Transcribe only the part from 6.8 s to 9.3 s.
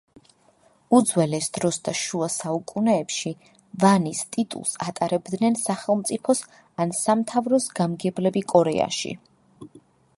ან სამთავროს გამგებლები კორეაში.